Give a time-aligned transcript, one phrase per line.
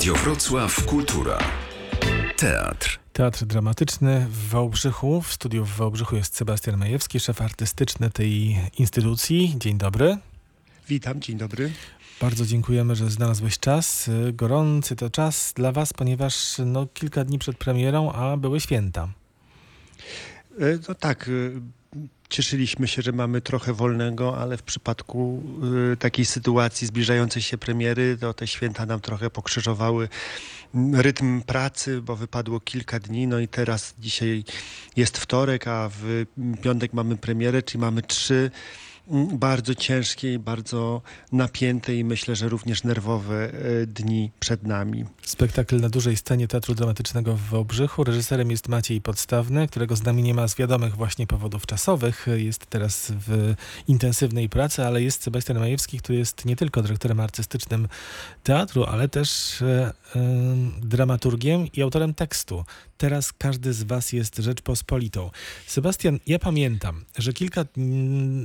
[0.00, 1.38] Radio Wrocław Kultura.
[2.36, 2.98] Teatr.
[3.12, 5.22] Teatr dramatyczny w Wałbrzychu.
[5.22, 9.54] W studiu w Wałbrzychu jest Sebastian Majewski, szef artystyczny tej instytucji.
[9.58, 10.16] Dzień dobry.
[10.88, 11.72] Witam, dzień dobry.
[12.20, 14.10] Bardzo dziękujemy, że znalazłeś czas.
[14.32, 19.08] Gorący to czas dla Was, ponieważ no, kilka dni przed premierą, a były święta.
[20.58, 21.60] E, no tak, e,
[22.28, 25.42] cieszyliśmy się, że mamy trochę wolnego, ale w przypadku
[25.92, 30.08] y, takiej sytuacji zbliżającej się premiery, to te święta nam trochę pokrzyżowały
[30.92, 34.44] rytm pracy, bo wypadło kilka dni, no i teraz dzisiaj
[34.96, 36.26] jest wtorek, a w
[36.62, 38.50] piątek mamy premierę, czyli mamy trzy
[39.32, 45.04] bardzo ciężkie i bardzo napięte i myślę, że również nerwowe e, dni przed nami.
[45.22, 48.04] Spektakl na dużej scenie Teatru Dramatycznego w Wałbrzychu.
[48.04, 52.26] Reżyserem jest Maciej Podstawny, którego z nami nie ma z wiadomych właśnie powodów czasowych.
[52.36, 53.54] Jest teraz w
[53.88, 57.88] intensywnej pracy, ale jest Sebastian Majewski, który jest nie tylko dyrektorem artystycznym
[58.42, 60.20] teatru, ale też e, e,
[60.82, 62.64] dramaturgiem i autorem tekstu.
[63.00, 65.30] Teraz każdy z was jest Rzeczpospolitą.
[65.66, 67.64] Sebastian, ja pamiętam, że kilka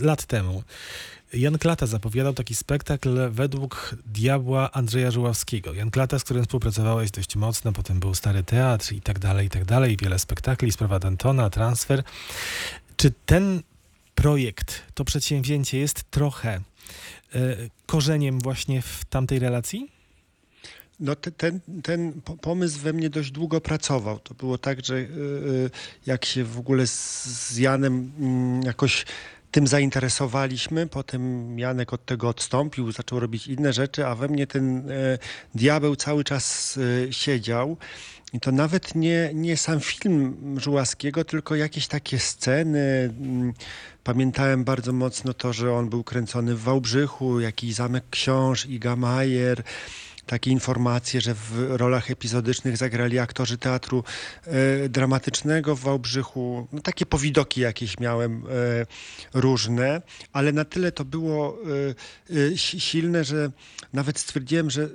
[0.01, 0.63] lat temu
[1.33, 5.73] Jan Klata zapowiadał taki spektakl według diabła Andrzeja Żuławskiego.
[5.73, 9.49] Jan Klata, z którym współpracowałeś dość mocno, potem był Stary Teatr i tak dalej, i
[9.49, 12.03] tak dalej, wiele spektakli, sprawa Dantona, transfer.
[12.97, 13.61] Czy ten
[14.15, 16.61] projekt, to przedsięwzięcie jest trochę
[17.35, 19.94] y, korzeniem właśnie w tamtej relacji?
[20.99, 24.19] No te, ten, ten pomysł we mnie dość długo pracował.
[24.19, 25.69] To było tak, że yy,
[26.05, 28.11] jak się w ogóle z, Janem
[28.59, 29.05] yy, jakoś
[29.55, 30.87] tym zainteresowaliśmy.
[30.87, 35.17] Potem Janek od tego odstąpił, zaczął robić inne rzeczy, a we mnie ten e,
[35.55, 37.77] diabeł cały czas e, siedział.
[38.33, 43.13] I to nawet nie, nie sam film Żułaskiego, tylko jakieś takie sceny.
[43.21, 43.53] Mm,
[44.03, 49.63] pamiętałem bardzo mocno to, że on był kręcony w Wałbrzychu, jakiś Zamek Książ, Iga Majer
[50.25, 54.03] takie informacje, że w rolach epizodycznych zagrali aktorzy teatru
[54.43, 56.67] e, dramatycznego w Wałbrzychu.
[56.71, 58.85] No, takie powidoki jakieś miałem e,
[59.33, 60.01] różne,
[60.33, 61.57] ale na tyle to było
[62.53, 63.51] e, silne, że
[63.93, 64.89] nawet stwierdziłem, że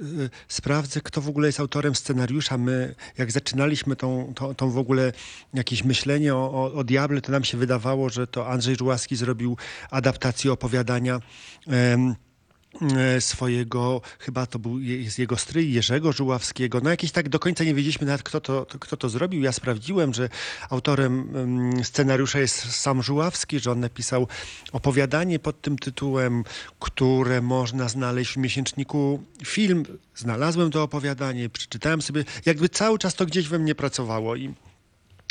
[0.49, 2.59] sprawdzę, kto w ogóle jest autorem scenariusza.
[2.59, 5.13] My, jak zaczynaliśmy tą, tą, tą w ogóle
[5.55, 9.57] jakieś myślenie o, o, o Diable, to nam się wydawało, że to Andrzej Żułaski zrobił
[9.91, 11.21] adaptację opowiadania
[13.21, 16.81] swojego, chyba to był jest jego stryj Jerzego Żuławskiego.
[16.83, 19.43] No jakieś tak do końca nie wiedzieliśmy nawet kto to, kto to zrobił.
[19.43, 20.29] Ja sprawdziłem, że
[20.71, 21.33] autorem
[21.83, 24.29] scenariusza jest sam Żuławski, że on napisał
[24.73, 26.45] opowiadanie pod tym tytułem,
[26.81, 29.85] które można znaleźć w miesięczniku film.
[30.15, 34.55] Znalazłem to opowiadanie, przeczytałem sobie, jakby cały czas to gdzieś we mnie pracowało i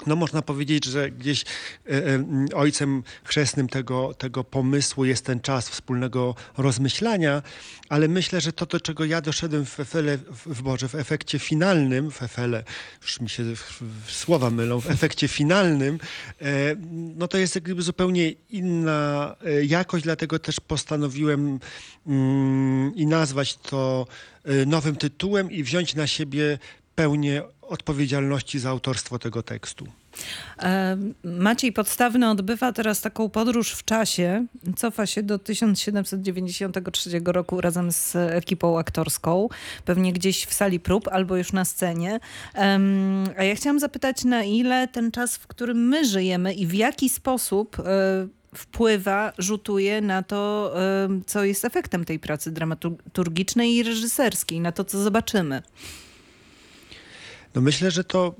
[0.07, 2.23] no można powiedzieć, że gdzieś e, e,
[2.55, 7.41] ojcem chrzestnym tego, tego pomysłu jest ten czas wspólnego rozmyślania,
[7.89, 12.11] ale myślę, że to, do czego ja doszedłem w Efele, w Boże, w efekcie finalnym,
[12.11, 12.63] w Efele,
[13.01, 13.43] już mi się
[14.07, 15.99] słowa mylą, w efekcie finalnym,
[16.41, 21.59] e, no to jest jakby zupełnie inna jakość, dlatego też postanowiłem
[22.07, 24.07] mm, i nazwać to
[24.65, 26.59] nowym tytułem i wziąć na siebie
[26.95, 29.87] pełnię odpowiedzialności za autorstwo tego tekstu.
[30.59, 34.45] E, Maciej Podstawny odbywa teraz taką podróż w czasie.
[34.75, 39.49] Cofa się do 1793 roku razem z ekipą aktorską.
[39.85, 42.19] Pewnie gdzieś w sali prób albo już na scenie.
[43.37, 47.09] A ja chciałam zapytać, na ile ten czas, w którym my żyjemy i w jaki
[47.09, 54.59] sposób e, wpływa, rzutuje na to, e, co jest efektem tej pracy dramaturgicznej i reżyserskiej,
[54.59, 55.61] na to, co zobaczymy.
[57.55, 58.35] No myślę, że to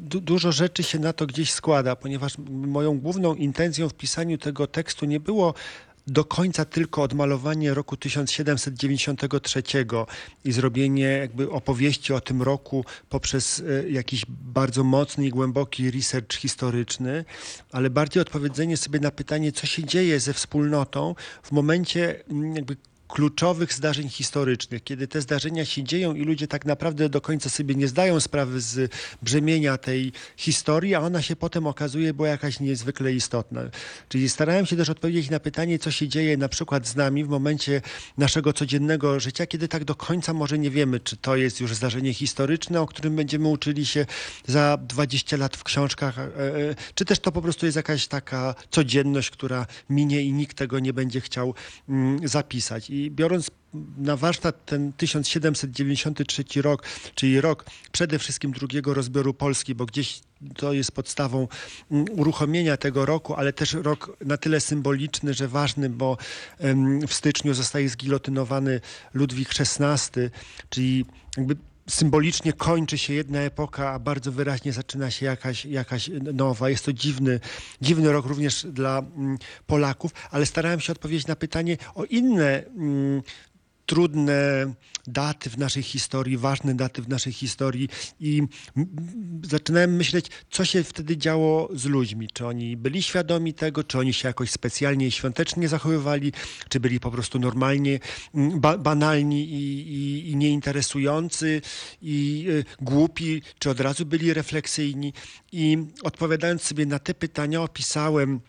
[0.00, 4.66] du dużo rzeczy się na to gdzieś składa, ponieważ moją główną intencją w pisaniu tego
[4.66, 5.54] tekstu nie było
[6.06, 9.62] do końca tylko odmalowanie roku 1793
[10.44, 16.34] i zrobienie jakby opowieści o tym roku poprzez e, jakiś bardzo mocny i głęboki research
[16.34, 17.24] historyczny,
[17.72, 22.24] ale bardziej odpowiedzenie sobie na pytanie, co się dzieje ze wspólnotą w momencie
[22.54, 22.76] jakby
[23.08, 27.74] kluczowych zdarzeń historycznych, kiedy te zdarzenia się dzieją i ludzie tak naprawdę do końca sobie
[27.74, 28.92] nie zdają sprawy z
[29.22, 33.60] brzemienia tej historii, a ona się potem okazuje była jakaś niezwykle istotna.
[34.08, 37.28] Czyli starałem się też odpowiedzieć na pytanie, co się dzieje na przykład z nami w
[37.28, 37.82] momencie
[38.18, 42.14] naszego codziennego życia, kiedy tak do końca może nie wiemy, czy to jest już zdarzenie
[42.14, 44.06] historyczne, o którym będziemy uczyli się
[44.46, 48.54] za 20 lat w książkach, e, e, czy też to po prostu jest jakaś taka
[48.70, 51.54] codzienność, która minie i nikt tego nie będzie chciał
[51.88, 52.90] mm, zapisać.
[52.94, 53.50] I biorąc
[53.98, 56.82] na warsztat ten 1793 rok,
[57.14, 60.20] czyli rok przede wszystkim drugiego rozbioru Polski, bo gdzieś
[60.56, 61.48] to jest podstawą
[61.90, 66.16] mm, uruchomienia tego roku, ale też rok na tyle symboliczny, że ważny, bo
[67.08, 68.80] w styczniu zostaje zgilotynowany
[69.14, 70.20] Ludwik XVI,
[70.70, 71.04] czyli
[71.36, 71.56] jakby
[71.88, 76.70] symbolicznie kończy się jedna epoka, a bardzo wyraźnie zaczyna się jakaś, jakaś nowa.
[76.70, 77.40] Jest to dziwny,
[77.80, 83.22] dziwny rok również dla mm, Polaków, ale starałem się odpowiedzieć na pytanie o inne mm,
[83.86, 84.66] trudne
[85.06, 87.88] daty w naszej historii, ważne daty w naszej historii
[88.20, 88.42] i
[89.42, 92.28] zaczynałem myśleć, co się wtedy działo z ludźmi.
[92.32, 96.32] Czy oni byli świadomi tego, czy oni się jakoś specjalnie świątecznie zachowywali,
[96.68, 97.98] czy byli po prostu normalnie
[98.34, 101.62] ba banalni i, i, i nieinteresujący
[102.02, 105.12] i y, głupi, czy od razu byli refleksyjni.
[105.52, 108.40] I odpowiadając sobie na te pytania opisałem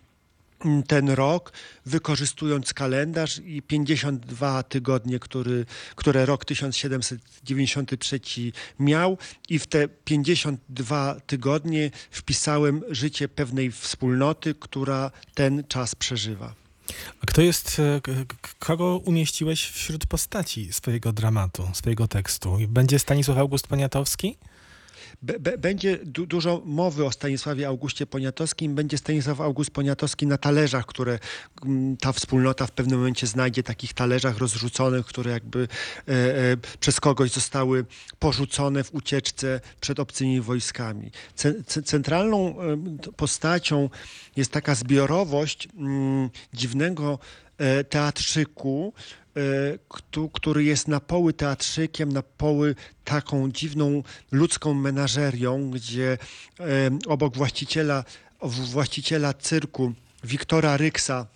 [0.87, 1.53] ten rok,
[1.85, 5.65] wykorzystując kalendarz i 52 tygodnie, który,
[5.95, 8.19] które rok 1793
[8.79, 9.17] miał
[9.49, 16.55] i w te 52 tygodnie wpisałem życie pewnej wspólnoty, która ten czas przeżywa.
[17.21, 18.01] A kto jest, e,
[18.59, 22.57] kogo umieściłeś wśród postaci swojego dramatu, swojego tekstu?
[22.67, 24.37] Będzie Stanisław August Poniatowski?
[25.57, 28.75] Będzie du dużo mowy o Stanisławie Augustie Poniatowskim.
[28.75, 31.19] Będzie Stanisław August Poniatowski na talerzach, które
[31.65, 35.67] mm, ta wspólnota w pewnym momencie znajdzie, takich talerzach rozrzuconych, które jakby
[36.07, 37.85] e, e, przez kogoś zostały
[38.19, 41.11] porzucone w ucieczce przed obcymi wojskami.
[41.35, 42.55] C centralną
[43.15, 43.89] postacią
[44.35, 47.19] jest taka zbiorowość mm, dziwnego
[47.57, 48.93] e, teatrzyku,
[50.33, 56.17] który jest na poły teatrzykiem, na poły taką dziwną ludzką menażerią, gdzie
[56.59, 56.65] e,
[57.07, 58.03] obok właściciela,
[58.41, 59.93] właściciela cyrku
[60.23, 61.27] Wiktora Ryksa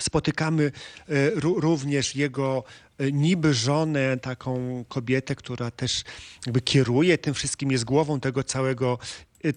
[0.00, 2.64] spotykamy e, również jego
[3.12, 6.04] niby żonę, taką kobietę, która też
[6.46, 8.98] jakby kieruje tym wszystkim, jest głową tego całego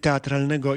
[0.02, 0.76] teatralnego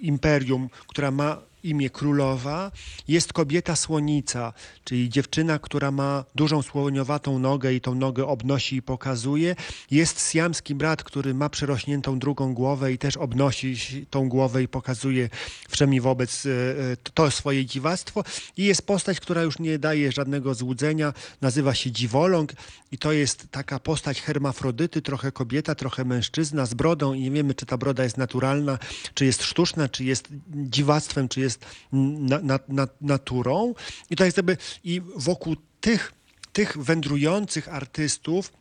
[0.00, 2.72] imperium, która ma imię królowa,
[3.08, 4.52] jest kobieta słonica,
[4.84, 9.56] czyli dziewczyna, która ma dużą słoniowatą nogę i tą nogę obnosi i pokazuje.
[9.90, 13.76] Jest siamski brat, który ma przerośniętą drugą głowę i też obnosi
[14.10, 15.28] tą głowę i pokazuje
[15.68, 18.24] wszemi wobec e, e, to swoje dziwactwo.
[18.56, 22.52] I jest postać, która już nie daje żadnego złudzenia, nazywa się Dziwoląg
[22.92, 27.54] i to jest taka postać hermafrodyty, trochę kobieta, trochę mężczyzna z brodą i nie wiemy,
[27.54, 28.78] czy ta broda jest naturalna,
[29.14, 33.74] czy jest sztuczna, czy jest dziwactwem, czy jest jest na, na, na, naturą.
[34.10, 36.12] I to jest jakby, i wokół tych,
[36.52, 38.52] tych wędrujących artystów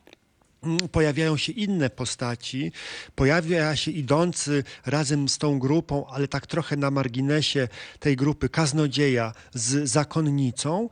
[0.64, 2.72] mm, pojawiają się inne postaci,
[3.16, 7.68] pojawia się idący razem z tą grupą, ale tak trochę na marginesie
[8.00, 10.90] tej grupy kaznodzieja z zakonnicą,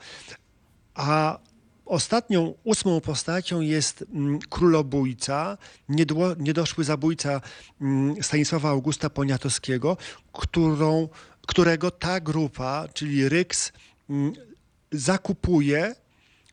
[0.94, 1.40] a
[1.88, 5.58] Ostatnią, ósmą postacią jest mm, królobójca,
[6.40, 7.42] niedoszły zabójca
[7.82, 9.98] mm, Stanisława Augusta Poniatowskiego,
[10.34, 11.10] którą
[11.48, 13.72] którego ta grupa, czyli Ryks,
[14.10, 14.34] mm,
[14.92, 15.96] zakupuje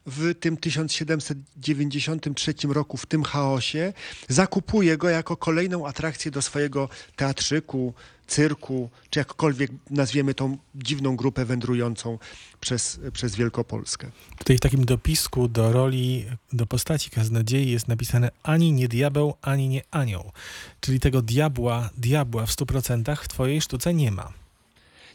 [0.06, 3.92] w tym 1793 roku, w tym chaosie,
[4.28, 7.94] zakupuje go jako kolejną atrakcję do swojego teatrzyku,
[8.26, 12.18] cyrku, czy jakkolwiek nazwiemy tą dziwną grupę wędrującą
[12.60, 14.10] przez, przez Wielkopolskę.
[14.38, 19.68] Tutaj w takim dopisku do roli, do postaci kaznodziei jest napisane ani nie diabeł, ani
[19.68, 20.32] nie anioł.
[20.80, 24.43] Czyli tego diabła, diabła w stu procentach w twojej sztuce nie ma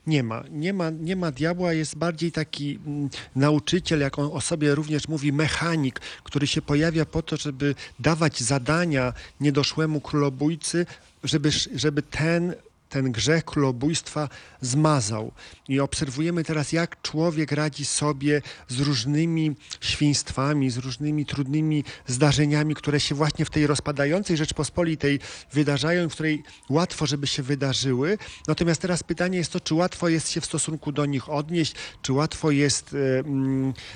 [0.08, 0.44] nie ma.
[0.52, 5.08] Nie ma, nie ma diabła, jest bardziej taki mm, nauczyciel, jak on o sobie również
[5.08, 10.86] mówi, mechanik, który się pojawia po to, żeby dawać zadania niedoszłemu królobójcy,
[11.24, 12.54] żeby, żeby ten
[12.90, 14.30] ten grzech królobójstwa
[14.62, 15.32] zmazał.
[15.68, 23.00] I obserwujemy teraz, jak człowiek radzi sobie z różnymi świństwami, z różnymi trudnymi zdarzeniami, które
[23.00, 25.20] się właśnie w tej rozpadającej Rzeczpospolitej
[25.54, 28.18] wydarzają, w której łatwo, żeby się wydarzyły.
[28.48, 32.14] Natomiast teraz pytanie jest to, czy łatwo jest się w stosunku do nich odnieść, czy
[32.14, 33.24] łatwo jest y, y,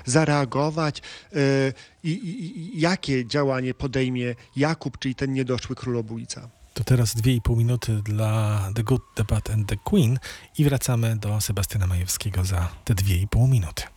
[0.05, 1.01] zareagować.
[1.35, 1.73] Y,
[2.03, 6.50] i, i, jakie działanie podejmie Jakub, czyli ten niedoszły królobójca?
[6.74, 10.20] To teraz dwie i pół minuty dla The Good, The Bad and The Queen
[10.58, 13.92] i wracamy do Sebastiana Majewskiego za te dwie i pół minuty.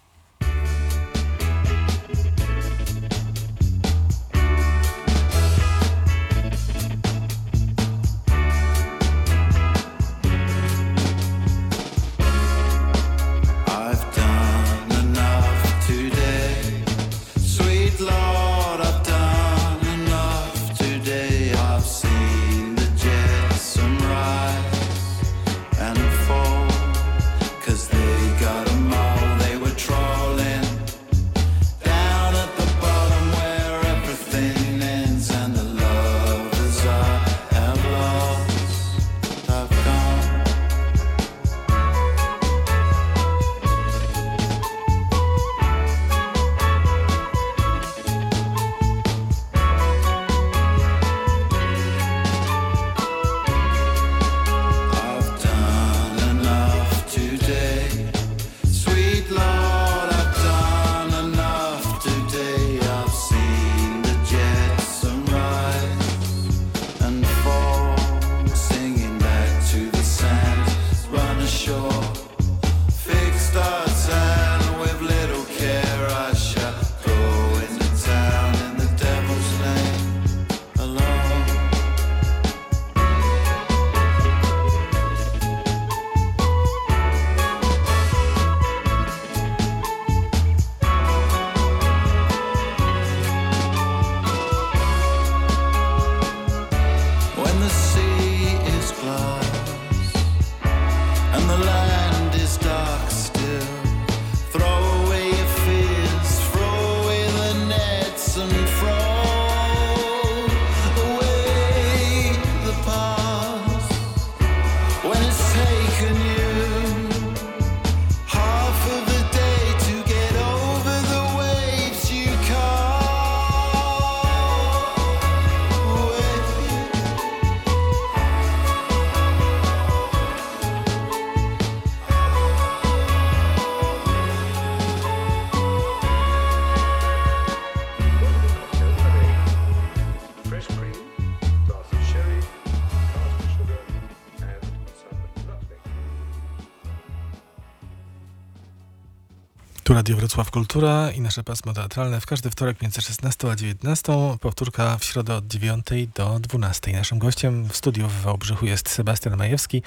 [149.96, 154.12] Radio Wrocław Kultura i nasze pasmo teatralne w każdy wtorek między 16 a 19.
[154.40, 156.92] Powtórka w środę od 9 do 12.
[156.92, 159.82] Naszym gościem w studiu w Wałbrzychu jest Sebastian Majewski,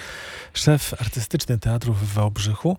[0.54, 2.78] szef artystyczny teatru w Wałbrzychu.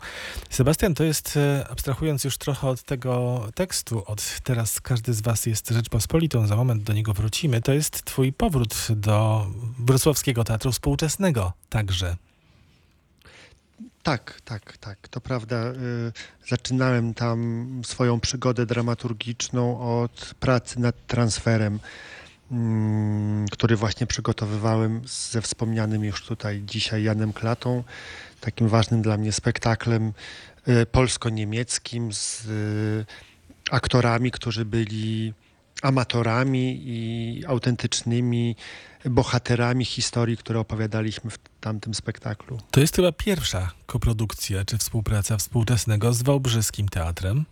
[0.51, 5.47] Sebastian to jest, e, abstrahując już trochę od tego tekstu, od teraz każdy z was
[5.47, 9.47] jest Rzeczpospolitą, za moment do niego wrócimy, to jest twój powrót do
[9.79, 12.17] wrocławskiego teatru współczesnego także.
[14.03, 15.09] Tak, tak, tak.
[15.09, 15.57] To prawda.
[15.67, 16.13] y,
[16.49, 21.81] Zaczynałem tam swoją przygodę dramaturgiczną od pracy nad transferem,
[22.51, 27.85] mm, który właśnie przygotowywałem ze wspomnianym już tutaj dzisiaj Janem Klatą,
[28.41, 30.13] takim ważnym dla mnie spektaklem
[30.69, 33.07] y, polsko-niemieckim z y,
[33.71, 35.35] aktorami, którzy byli
[35.83, 38.57] amatorami i autentycznymi
[39.05, 42.59] bohaterami historii, które opowiadaliśmy w tamtym spektaklu.
[42.71, 47.45] To jest chyba pierwsza koprodukcja czy współpraca współczesnego z Wałbrzyskim Teatrem.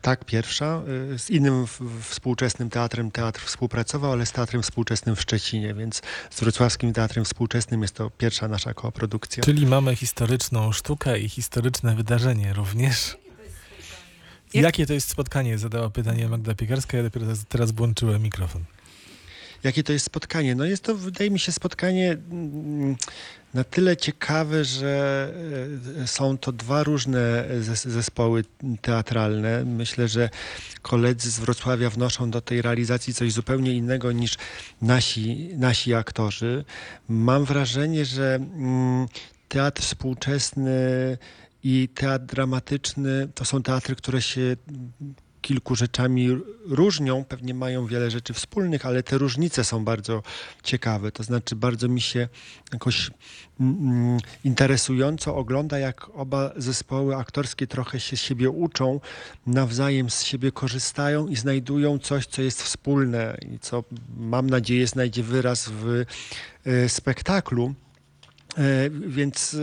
[0.00, 0.82] Tak, pierwsza.
[1.12, 1.66] Y, Z innym
[2.00, 7.82] współczesnym teatrem teatr współpracował, ale z Teatrem Współczesnym w Szczecinie, więc z Wrocławskim Teatrem Współczesnym
[7.82, 9.42] jest to pierwsza nasza koprodukcja.
[9.42, 13.16] Czyli mamy historyczną sztukę i historyczne wydarzenie również.
[14.54, 15.58] Jak- Jakie to jest spotkanie?
[15.58, 16.96] Zadała pytanie Magda Piekarska.
[16.96, 18.64] Ja dopiero teraz- włączyłem mikrofon.
[19.64, 20.54] Jakie to jest spotkanie?
[20.54, 22.96] No jest to, wydaje mi się, spotkanie mm,
[23.54, 25.28] na tyle ciekawe, że
[26.02, 28.44] e, są to dwa różne zes- zespoły
[28.80, 29.64] teatralne.
[29.64, 30.30] Myślę, że
[30.82, 34.36] koledzy z Wrocławia wnoszą do tej realizacji coś zupełnie innego niż
[34.82, 36.64] nasi, nasi aktorzy.
[37.08, 39.06] Mam wrażenie, że mm,
[39.48, 40.72] teatr współczesny
[41.64, 44.56] i teatr dramatyczny to są teatry, które się
[45.42, 46.28] kilku rzeczami
[46.66, 50.22] różnią, pewnie mają wiele rzeczy wspólnych, ale te różnice są bardzo
[50.62, 51.12] ciekawe.
[51.12, 52.28] To znaczy, bardzo mi się
[52.72, 53.10] jakoś
[53.60, 59.00] mm, interesująco ogląda, jak oba zespoły aktorskie trochę się siebie uczą,
[59.46, 63.84] nawzajem z siebie korzystają i znajdują coś, co jest wspólne i co
[64.16, 66.04] mam nadzieję znajdzie wyraz w
[66.64, 67.74] e, spektaklu.
[68.58, 69.56] E, Więc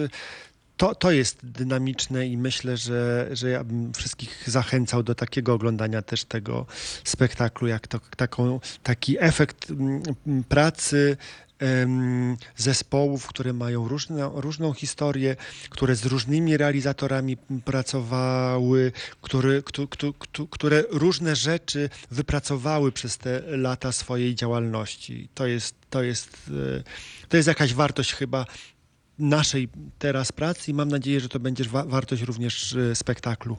[0.79, 6.01] to, to jest dynamiczne i myślę, że, że ja bym wszystkich zachęcał do takiego oglądania
[6.01, 6.65] też tego
[7.03, 11.17] spektaklu, jak to, taką, taki efekt mm, mm, pracy
[12.57, 15.35] zespołów, które mają różne, różną historię,
[15.69, 23.41] które z różnymi realizatorami pracowały, które, któ- któ- któ- które różne rzeczy wypracowały przez te
[23.47, 25.29] lata swojej działalności.
[25.33, 28.45] To jest, to jest, e, to jest jakaś wartość chyba
[29.19, 33.57] naszej teraz pracy i mam nadzieję, że to będzie wa- wartość również e, spektaklu.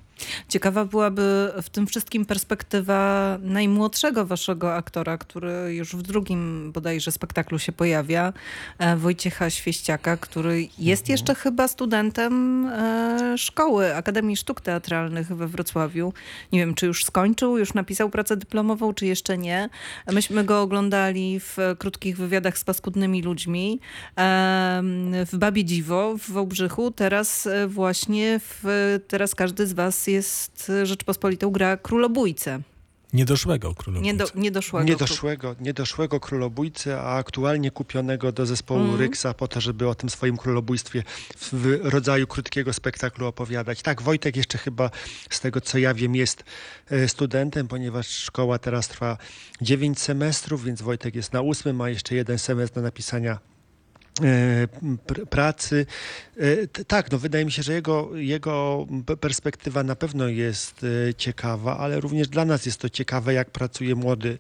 [0.49, 7.59] Ciekawa byłaby w tym wszystkim perspektywa najmłodszego waszego aktora, który już w drugim bodajże spektaklu
[7.59, 8.33] się pojawia,
[8.79, 11.13] e, Wojciecha Świeściaka, który jest Mhm.
[11.13, 16.13] jeszcze chyba studentem e, szkoły Akademii Sztuk Teatralnych we Wrocławiu.
[16.53, 19.69] Nie wiem, czy już skończył, już napisał pracę dyplomową, czy jeszcze nie.
[20.13, 23.81] Myśmy go oglądali w krótkich wywiadach z paskudnymi ludźmi
[24.17, 26.91] em, w Babie Dziwo w Wałbrzychu.
[26.91, 28.65] Teraz e, właśnie w,
[29.09, 32.61] teraz każdy z was jest e, Rzeczpospolitą gra królobójcę.
[33.13, 34.13] Niedoszłego królowicza.
[34.13, 34.89] Nie do, niedoszłego.
[34.89, 39.01] Niedoszłego, niedoszłego królobójcy, a aktualnie kupionego do zespołu Mhm.
[39.01, 41.03] Ryksa po to, żeby o tym swoim królobójstwie
[41.53, 43.83] w rodzaju krótkiego spektaklu opowiadać.
[43.83, 44.91] Tak, Wojtek jeszcze chyba
[45.31, 46.45] z tego co ja wiem jest
[46.91, 49.19] e, studentem, ponieważ szkoła teraz trwa
[49.61, 53.39] 9 semestrów, więc Wojtek jest na ósmym, ma jeszcze jeden semestr do napisania
[55.31, 55.87] pracy.
[56.37, 58.87] E, Tak, no wydaje mi się, że jego, jego
[59.21, 63.95] perspektywa na pewno jest e, ciekawa, ale również dla nas jest to ciekawe, jak pracuje
[63.95, 64.39] młody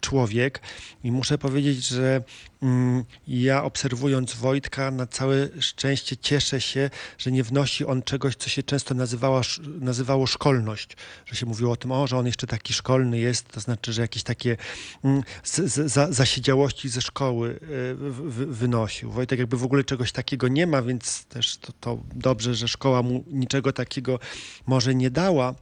[0.00, 0.60] człowiek.
[1.04, 2.22] I muszę powiedzieć, że
[2.62, 8.48] mm, ja obserwując Wojtka, na całe szczęście cieszę się, że nie wnosi on czegoś, co
[8.48, 10.96] się często nazywała, sz- nazywało szkolność.
[11.26, 14.02] Że się mówiło o tym, o, że on jeszcze taki szkolny jest, to znaczy, że
[14.02, 14.56] jakieś takie
[15.04, 17.66] mm, z, z, za, zasiedziałości ze szkoły e,
[18.46, 19.12] wynosił.
[19.22, 23.02] Wojtek jakby w ogóle czegoś takiego nie ma, więc też to, to dobrze, że szkoła
[23.02, 24.18] mu niczego takiego
[24.66, 25.54] może nie dała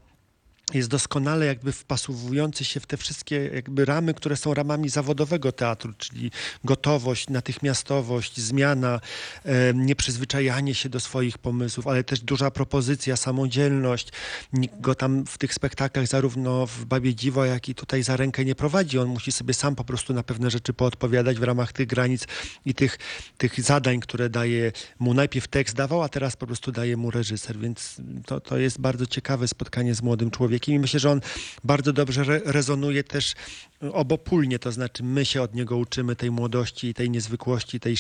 [0.75, 5.93] jest doskonale jakby wpasowujący się w te wszystkie jakby ramy, które są ramami zawodowego teatru,
[5.99, 6.31] czyli
[6.65, 9.01] gotowość, natychmiastowość, zmiana,
[9.45, 14.09] e, nieprzyzwyczajanie się do swoich pomysłów, ale też duża propozycja, samodzielność.
[14.53, 18.45] Nikt go tam w tych spektaklach zarówno w Babie Dziwo, jak i tutaj za rękę
[18.45, 18.99] nie prowadzi.
[18.99, 22.27] On musi sobie sam po prostu na pewne rzeczy poodpowiadać w ramach tych granic
[22.65, 22.99] i tych,
[23.39, 27.59] tych zadań, które daje mu najpierw tekst dawał, a teraz po prostu daje mu reżyser,
[27.59, 27.97] więc
[28.27, 31.21] to, to jest bardzo ciekawe spotkanie z młodym człowiekiem myślę, że on
[31.65, 33.35] bardzo dobrze re rezonuje też
[33.93, 37.97] obopólnie, to znaczy my się od niego uczymy tej młodości, tej niezwykłości, tej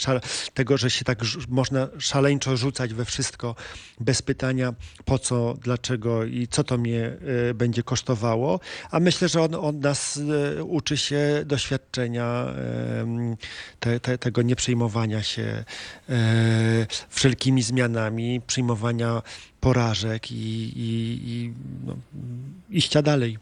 [0.55, 3.55] tego, że się tak można szaleńczo rzucać we wszystko
[4.01, 4.75] bez pytania
[5.05, 7.05] po co, dlaczego i co to mnie
[7.51, 8.61] e, będzie kosztowało.
[8.91, 10.21] A myślę, że on od nas
[10.57, 12.47] e, uczy się doświadczenia
[13.01, 13.37] em,
[13.81, 15.65] te, te, tego nieprzejmowania się
[16.09, 19.23] e, wszelkimi zmianami, przyjmowania
[19.61, 20.35] porażek i,
[20.77, 21.53] i, i
[21.87, 21.97] no,
[22.71, 23.39] iścia dalej.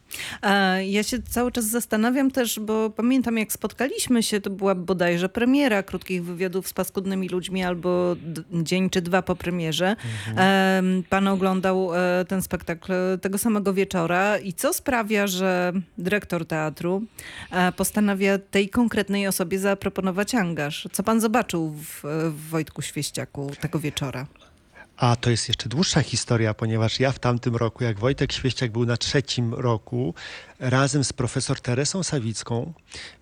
[0.87, 5.83] Ja się cały czas zastanawiam też, bo pamiętam jak spotkaliśmy się, to była bodajże premiera
[5.83, 8.17] krótkich wywiadów z paskudnymi ludźmi albo
[8.53, 9.97] dzień czy dwa po premierze.
[10.37, 17.03] Em, Pan oglądał e, ten spektakl tego samego wieczora i co sprawia, że dyrektor teatru
[17.51, 20.89] e, postanawia tej konkretnej osobie zaproponować angaż?
[20.93, 24.27] Co pan zobaczył w, w Wojtku Świeściaku tego wieczora?
[24.99, 28.87] A to jest jeszcze dłuższa historia, ponieważ ja w tamtym roku, jak Wojtek Świeściak był
[28.87, 30.15] na trzecim roku,
[30.59, 32.73] razem z profesor Teresą Sawicką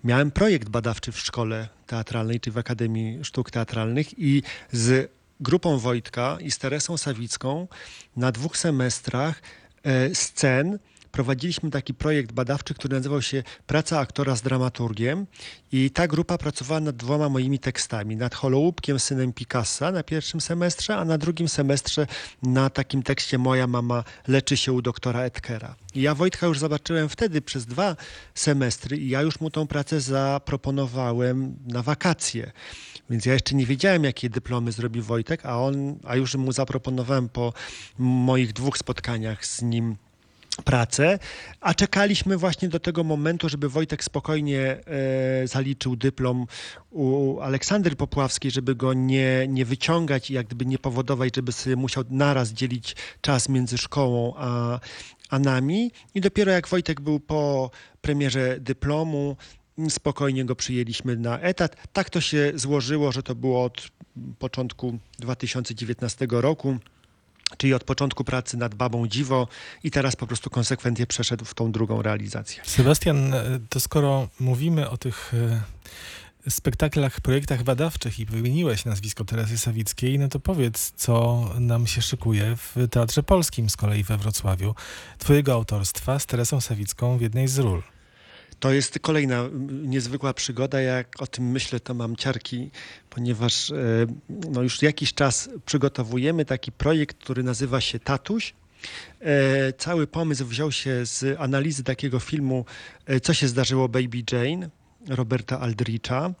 [0.03, 6.37] miałem projekt badawczy w szkole teatralnej, czy w Akademii Sztuk Teatralnych i z grupą Wojtka
[6.41, 7.67] i z Teresą Sawicką
[8.15, 9.41] na dwóch semestrach
[9.83, 10.79] e, scen
[11.11, 15.27] prowadziliśmy taki projekt badawczy, który nazywał się Praca aktora z dramaturgiem
[15.71, 18.15] i ta grupa pracowała nad dwoma moimi tekstami.
[18.15, 22.07] Nad Holoubkiem, synem Picassa na pierwszym semestrze, a na drugim semestrze
[22.43, 25.75] na takim tekście Moja mama leczy się u doktora Etkera.
[25.95, 27.95] Ja Wojtka już zobaczyłem wtedy przez dwa
[28.33, 32.51] semestry i ja już mu tą pracę zaproponowałem na wakacje.
[33.09, 37.29] Więc ja jeszcze nie wiedziałem, jakie dyplomy zrobi Wojtek, a on, a już mu zaproponowałem
[37.29, 37.53] po
[37.97, 39.95] moich dwóch spotkaniach z nim
[40.63, 41.19] pracę,
[41.61, 46.45] a czekaliśmy właśnie do tego momentu, żeby Wojtek spokojnie e, zaliczył dyplom
[46.89, 51.75] u Aleksandry Popławskiej, żeby go nie, nie wyciągać i jak gdyby nie powodować, żeby sobie
[51.75, 54.79] musiał naraz dzielić czas między szkołą a,
[55.29, 55.91] a nami.
[56.15, 59.37] I dopiero jak Wojtek był po premierze dyplomu,
[59.89, 61.75] spokojnie go przyjęliśmy na etat.
[61.93, 63.87] Tak to się złożyło, że to było od
[64.39, 66.77] początku 2019 roku
[67.57, 69.47] czyli od początku pracy nad Babą Dziwo
[69.83, 72.63] i teraz po prostu konsekwentnie przeszedł w tą drugą realizację.
[72.65, 75.61] Sebastian, e, to skoro mówimy o tych e,
[76.49, 82.55] spektaklach, projektach badawczych i wymieniłeś nazwisko Teresy Sawickiej, no to powiedz, co nam się szykuje
[82.55, 84.75] w Teatrze Polskim z kolei we Wrocławiu,
[85.17, 87.83] twojego autorstwa z Teresą Sawicką w jednej z ról.
[88.59, 90.81] To jest kolejna niezwykła przygoda.
[90.81, 92.71] Jak o tym myślę, to mam ciarki,
[93.09, 93.75] ponieważ e,
[94.29, 98.53] no już jakiś czas przygotowujemy taki projekt, który nazywa się Tatuś.
[99.21, 102.65] E, Cały pomysł wziął się z analizy takiego filmu
[103.05, 104.69] e, Co się zdarzyło Baby Jane
[105.07, 106.33] Roberta Aldricha.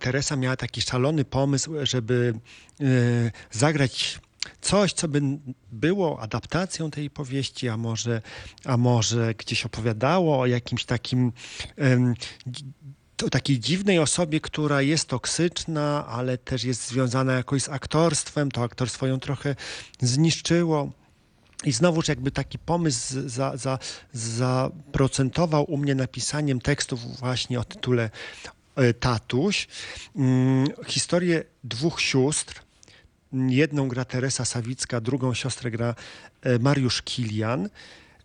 [0.00, 2.34] Teresa miała taki szalony pomysł, żeby
[3.50, 4.20] zagrać
[4.60, 5.20] coś, co by
[5.72, 8.22] było adaptacją tej powieści, a może,
[8.64, 11.32] a może gdzieś opowiadało o jakimś takim
[12.46, 12.64] dzi-
[13.24, 18.50] o takiej dziwnej osobie, która jest toksyczna, ale też jest związana jakoś z aktorstwem.
[18.50, 19.56] To aktorstwo ją trochę
[20.00, 20.90] zniszczyło.
[21.64, 23.78] I znowuż jakby taki pomysł za, za,
[24.12, 28.10] zaprocentował u mnie napisaniem tekstów właśnie o tytule
[28.76, 29.68] e, Tatuś.
[30.16, 32.60] Mm, Historię dwóch sióstr.
[33.48, 35.94] Jedną gra Teresa Sawicka, drugą siostrę gra
[36.42, 37.68] e, Mariusz Kilian.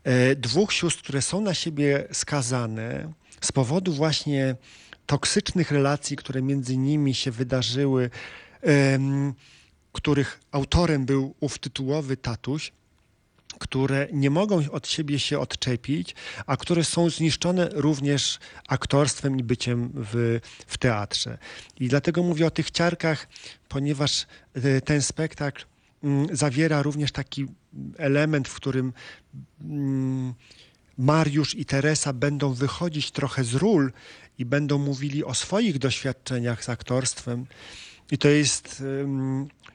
[0.04, 4.56] E, Dwóch sióstr, które są na siebie skazane z powodu właśnie
[5.06, 8.10] toksycznych relacji, które między nimi się wydarzyły,
[9.91, 12.71] których autorem był ów tytułowy tatuś,
[13.59, 19.91] które nie mogą od siebie się odczepić, a które są zniszczone również aktorstwem i byciem
[19.93, 21.37] w, w teatrze.
[21.79, 23.27] I dlatego mówię o tych ciarkach,
[23.69, 25.65] ponieważ e, ten spektakl
[26.03, 27.45] mm, zawiera również taki
[27.97, 28.93] element, w którym
[29.61, 30.33] mm,
[30.97, 33.91] Mariusz i Teresa będą wychodzić trochę z ról
[34.37, 37.45] i będą mówili o swoich doświadczeniach z aktorstwem.
[38.12, 38.84] I to jest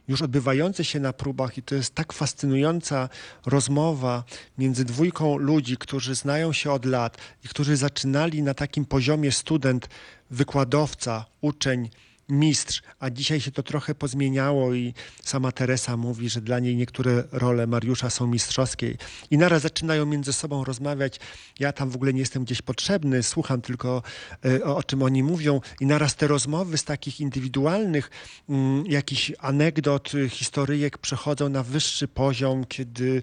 [0.09, 3.09] już odbywające się na próbach, i to jest tak fascynująca
[3.47, 4.25] rozmowa
[4.59, 9.89] między dwójką ludzi, którzy znają się od lat i którzy zaczynali na takim poziomie student,
[10.31, 11.89] wykładowca, uczeń,
[12.29, 17.25] mistrz, a dzisiaj się to trochę pozmieniało i sama Teresa mówi, że dla niej niektóre
[17.33, 18.97] role Mariusza są mistrzowskie.
[19.31, 21.21] I naraz zaczynają między sobą rozmawiać.
[21.61, 24.03] Ja tam w ogóle nie jestem gdzieś potrzebny, słucham tylko
[24.45, 25.61] e, o, o czym oni mówią.
[25.81, 28.11] I naraz te rozmowy z takich indywidualnych
[28.49, 33.23] mm, jakichś anegdot, y, historyjek przechodzą na wyższy poziom, kiedy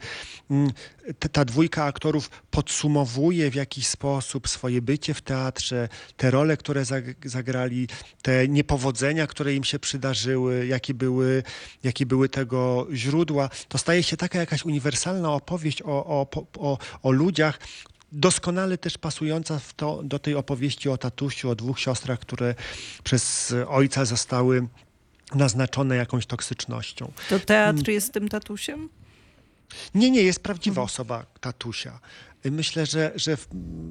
[0.51, 0.71] mm,
[1.31, 7.29] ta, dwójka aktorów podsumowuje w jakiś sposób swoje bycie w teatrze, te role, które zag-
[7.29, 7.87] zagrali,
[8.21, 8.92] te niepowodzenia,
[9.27, 11.43] które im się przydarzyły, jakie były,
[11.84, 13.49] jakie były tego źródła.
[13.67, 16.27] To staje się taka jakaś uniwersalna opowieść o, o,
[16.58, 17.60] o, o ludziach,
[18.12, 22.56] doskonale też pasująca to, do tej opowieści o tatusiu, o dwóch siostrach, które
[23.03, 24.67] przez ojca zostały
[25.36, 27.12] naznaczone jakąś toksycznością.
[27.29, 28.89] To teatr jest tym tatusiem?
[29.95, 31.99] Nie, nie, jest prawdziwa osoba tatusia.
[32.51, 33.38] Myślę, że, że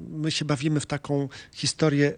[0.09, 2.13] my się bawimy w taką historię,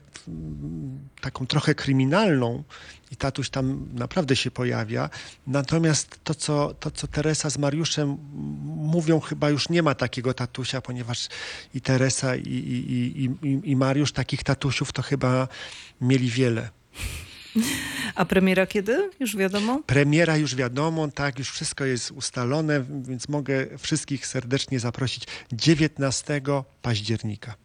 [1.21, 2.63] taką trochę kryminalną
[3.11, 5.09] i tatuś tam naprawdę się pojawia.
[5.47, 8.17] Natomiast to, co, to, co Teresa z Mariuszem
[8.65, 11.27] mówią, chyba już nie ma takiego tatusia, ponieważ
[11.73, 15.47] i Teresa, i, i, i, i Mariusz takich tatusiów to chyba
[16.01, 16.69] mieli wiele.
[18.15, 19.09] A premiera kiedy?
[19.19, 19.81] Już wiadomo?
[19.85, 26.41] Premiera już wiadomo, tak, już wszystko jest ustalone, więc mogę wszystkich serdecznie zaprosić 19
[26.81, 27.55] października.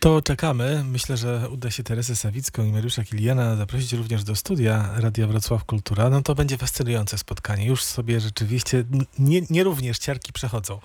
[0.00, 0.84] To czekamy.
[0.84, 5.64] Myślę, że uda się Teresę Sawicką i Mariusza Kiliana zaprosić również do studia Radia Wrocław
[5.64, 6.10] Kultura.
[6.10, 7.66] No to będzie fascynujące spotkanie.
[7.66, 8.84] Już sobie rzeczywiście
[9.18, 10.80] nie, nie również ciarki przechodzą.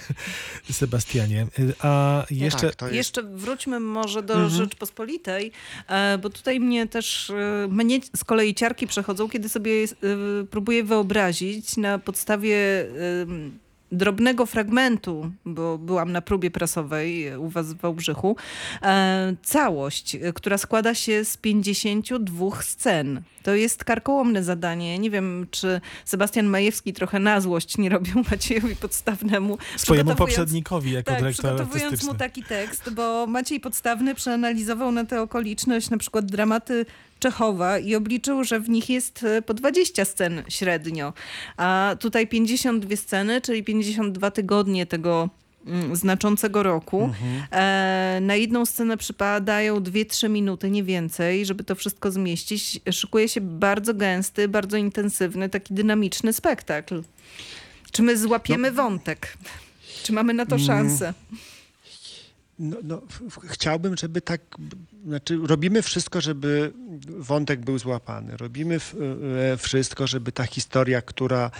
[0.70, 1.46] Sebastianie.
[1.80, 2.66] A jeszcze...
[2.66, 4.50] tak, to jest Jeszcze wróćmy może do Mhm.
[4.50, 5.52] Rzeczpospolitej,
[5.88, 9.86] e, bo tutaj mnie też, e, mnie z kolei ciarki przechodzą, kiedy sobie e,
[10.50, 12.56] próbuję wyobrazić na podstawie
[13.92, 18.36] drobnego fragmentu, bo byłam na próbie prasowej u was w Wałbrzychu,
[18.82, 23.22] e, całość, e, która składa się z 52 scen.
[23.42, 24.98] To jest karkołomne zadanie.
[24.98, 29.58] Nie wiem, czy Sebastian Majewski trochę na złość nie robił Maciejowi Podstawnemu.
[29.76, 35.22] Swojemu poprzednikowi jako tak, dyrektor przygotowując mu taki tekst, bo Maciej Podstawny przeanalizował na tę
[35.22, 36.86] okoliczność na przykład dramaty
[37.18, 41.12] Czechowa i obliczył, że w nich jest e, po 20 scen średnio.
[41.56, 45.28] A tutaj 52 sceny, czyli 52 tygodnie tego
[45.66, 47.10] mm, znaczącego roku.
[47.52, 52.80] E, na jedną scenę przypadają 2-3 minuty, nie więcej, żeby to wszystko zmieścić.
[52.90, 57.02] Szykuje się bardzo gęsty, bardzo intensywny, taki dynamiczny spektakl.
[57.92, 59.36] Czy my złapiemy wątek?
[60.02, 61.14] Czy mamy na to szansę?
[62.58, 63.02] No, no,
[63.44, 64.40] chciałbym, żeby tak,
[65.06, 66.72] znaczy robimy wszystko, żeby
[67.18, 68.36] wątek był złapany.
[68.36, 71.50] Robimy e, wszystko, żeby ta historia, która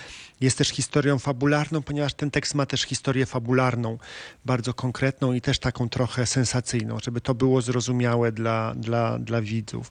[0.41, 3.99] jest też historią fabularną, ponieważ ten tekst ma też historię fabularną,
[4.45, 9.91] bardzo konkretną i też taką trochę sensacyjną, żeby to było zrozumiałe dla, dla, dla widzów.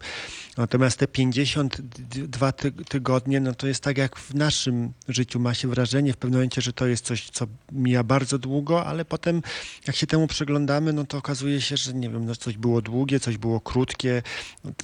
[0.58, 5.40] Natomiast te 52 ty- tygodnie, no to jest tak jak w naszym życiu.
[5.40, 9.06] Ma się wrażenie w pewnym momencie, że to jest coś, co mija bardzo długo, ale
[9.06, 9.42] potem
[9.88, 13.20] jak się temu przyglądamy, no to okazuje się, że nie wiem, no coś było długie,
[13.20, 14.22] coś było krótkie.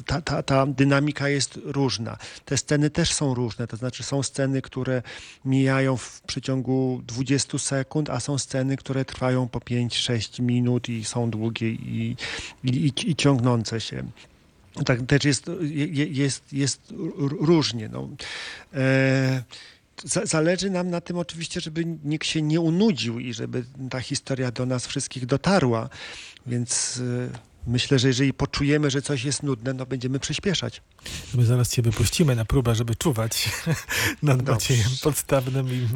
[0.06, 2.18] Ta, ta, ta dynamika jest różna.
[2.46, 5.02] Te sceny też są różne, to znaczy są sceny, które
[5.46, 11.30] mijają w przeciągu 20 sekund, a są sceny, które trwają po 5-6 minut i są
[11.30, 12.16] długie i,
[12.64, 14.04] i, i, i ciągnące się.
[14.86, 16.94] Tak też jest, je- jest, jest
[17.40, 17.90] różnie.
[17.90, 18.10] No.
[18.74, 19.44] E,
[20.24, 24.66] Zależy nam na tym oczywiście, żeby nikt się nie unudził i żeby ta historia do
[24.66, 25.90] nas wszystkich dotarła.
[26.48, 27.00] Więc
[27.34, 30.82] e, myślę, że jeżeli poczujemy, że coś jest nudne, no będziemy przyspieszać.
[31.34, 33.50] My zaraz cię wypuścimy na próbę, żeby czuwać
[34.24, 34.48] nad.
[34.48, 35.88] Maciejem Podstawnym i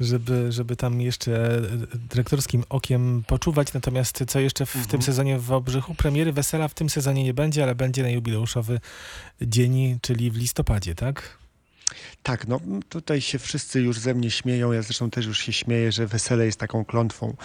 [0.00, 1.62] żeby, żeby tam jeszcze
[2.10, 3.72] dyrektorskim okiem poczuwać.
[3.72, 4.90] Natomiast co jeszcze w Mhm.
[4.90, 5.94] tym sezonie w Obrzychu?
[5.94, 8.80] Premiery Wesela w tym sezonie nie będzie, ale będzie na jubileuszowy
[9.42, 11.41] dzień, czyli w listopadzie, tak?
[12.22, 14.72] Tak, no tutaj się wszyscy już ze mnie śmieją.
[14.72, 17.36] Ja zresztą też już się śmieję, że wesele jest taką klątwą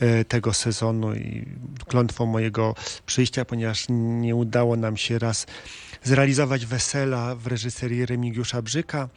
[0.00, 1.44] e, tego sezonu i
[1.88, 2.74] klątwą mojego
[3.06, 5.46] przyjścia, ponieważ nie udało nam się raz
[6.02, 9.08] zrealizować wesela w reżyserii Remigiusza Brzyka.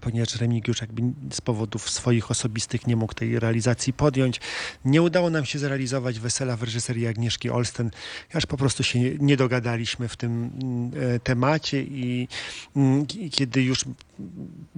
[0.00, 4.40] Ponieważ Remigiusz jakby z powodów swoich osobistych nie mógł tej realizacji podjąć.
[4.84, 7.90] Nie udało nam się zrealizować wesela w reżyserii Agnieszki Olsten,
[8.34, 12.28] aż po prostu się nie, dogadaliśmy w tym mm, e, temacie i,
[12.76, 13.84] mm, kiedy już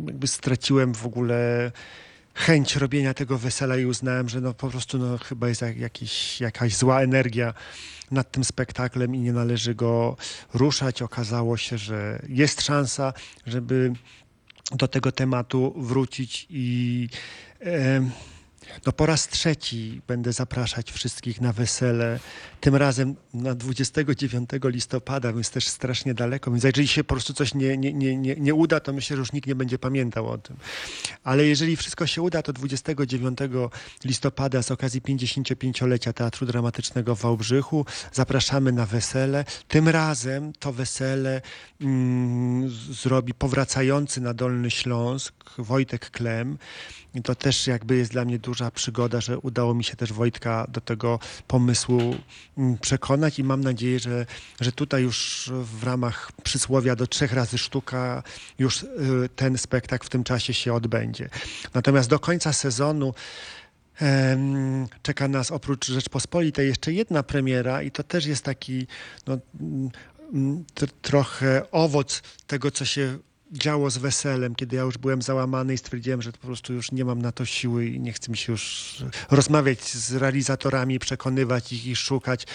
[0.07, 1.73] jakby straciłem w ogóle
[2.35, 6.41] chęć robienia tego wesela i uznałem, że no po prostu no, chyba jest jak, jakiś,
[6.41, 7.55] jakaś zła energia
[8.11, 10.17] nad tym spektaklem i nie należy go
[10.55, 11.03] ruszać.
[11.03, 13.13] Okazało się, że jest szansa,
[13.47, 13.93] żeby
[14.73, 17.09] do tego tematu wrócić i
[18.87, 22.21] no po raz trzeci będę zapraszać wszystkich na wesele.
[22.65, 26.51] Tym razem na 29 listopada, więc też strasznie daleko.
[26.51, 29.21] Więc jeżeli się po prostu coś nie, nie, nie, nie, nie uda, to myślę, że
[29.21, 30.57] już nikt nie będzie pamiętał o tym.
[31.25, 33.39] Ale jeżeli wszystko się uda, to 29
[34.05, 39.45] listopada z okazji 55-lecia Teatru Dramatycznego w Wałbrzychu zapraszamy na wesele.
[39.69, 41.43] Tym razem to wesele
[41.81, 46.59] mm, zrobi powracający na Dolny Śląsk Wojtek Klem.
[47.15, 50.67] I to też jakby jest dla mnie duża przygoda, że udało mi się też Wojtka
[50.69, 52.15] do tego pomysłu
[52.81, 54.27] przekonać i mam nadzieję, że,
[54.61, 58.23] że tutaj już w ramach przysłowia do trzech razy sztuka
[58.59, 58.89] już y,
[59.37, 61.29] ten spektakl w tym czasie się odbędzie.
[61.75, 63.15] Natomiast do końca sezonu
[65.03, 68.87] Czeka nas oprócz Rzeczpospolitej jeszcze jedna premiera i to też jest taki
[69.27, 69.91] no, mm,
[70.33, 73.19] mm, tr- trochę owoc tego, co się
[73.55, 77.05] działo z weselem, kiedy ja już byłem załamany i stwierdziłem, że po prostu już nie
[77.05, 78.97] mam na to siły i nie chcę mi się już
[79.31, 82.47] rozmawiać z realizatorami, przekonywać ich i szukać,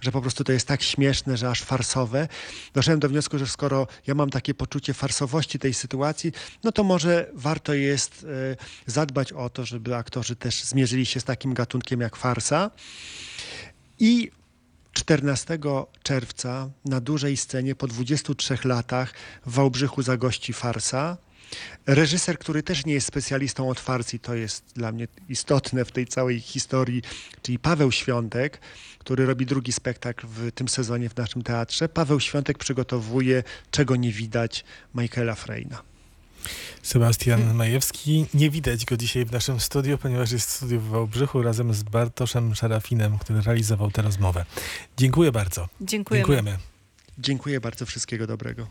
[0.00, 2.28] że po prostu to jest tak śmieszne, że aż farsowe.
[2.74, 6.32] Doszedłem do wniosku, że skoro ja mam takie poczucie farsowości tej sytuacji,
[6.64, 11.24] no to może warto jest e, zadbać o to, żeby aktorzy też zmierzyli się z
[11.24, 12.70] takim gatunkiem jak farsa.
[13.98, 14.30] I
[14.92, 15.58] 14
[16.02, 19.14] czerwca na dużej scenie po 23 latach
[19.46, 21.16] w Wałbrzychu zagości farsa.
[21.86, 25.92] Reżyser, który też nie jest specjalistą od fars i to jest dla mnie istotne w
[25.92, 27.02] tej całej historii,
[27.42, 28.60] czyli Paweł Świątek,
[28.98, 31.88] który robi drugi spektakl w tym sezonie w naszym teatrze.
[31.88, 35.82] Paweł Świątek przygotowuje Czego nie widać Michaela Freina.
[36.82, 38.26] Sebastian Majewski.
[38.34, 41.82] Nie widać go dzisiaj w naszym studiu, ponieważ jest w studiu w Wałbrzychu razem z
[41.82, 44.44] Bartoszem Szarafinem, który realizował tę rozmowę.
[44.96, 45.68] Dziękuję bardzo.
[45.80, 46.26] Dziękujemy.
[46.26, 46.58] Dziękujemy.
[47.18, 48.66] Dziękuję bardzo, wszystkiego dobrego.